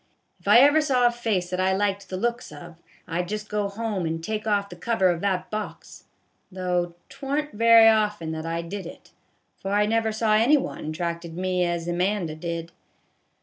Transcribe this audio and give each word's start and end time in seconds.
If 0.39 0.47
ever 0.47 0.77
I 0.77 0.79
saw 0.79 1.05
a 1.05 1.11
face 1.11 1.51
that 1.51 1.59
I 1.59 1.73
liked 1.75 2.09
the 2.09 2.17
looks 2.17 2.51
of, 2.51 2.81
I 3.07 3.21
'd 3.21 3.27
just 3.27 3.49
go 3.49 3.67
home 3.69 4.07
and 4.07 4.23
take 4.23 4.47
off 4.47 4.69
the 4.69 4.75
cover 4.75 5.09
of 5.11 5.21
that 5.21 5.51
box, 5.51 6.05
though 6.51 6.95
't 7.07 7.21
warn't 7.21 7.51
very 7.51 7.87
often 7.87 8.31
that 8.31 8.47
I 8.47 8.63
did 8.63 8.87
it, 8.87 9.11
for 9.59 9.73
I 9.73 9.85
never 9.85 10.11
saw 10.11 10.33
any 10.33 10.57
one 10.57 10.85
t' 10.85 10.89
attracted 10.89 11.37
me 11.37 11.63
as 11.65 11.87
Amanda 11.87 12.33
did. 12.33 12.71